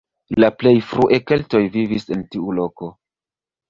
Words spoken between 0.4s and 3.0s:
La plej frue keltoj vivis en tiu loko.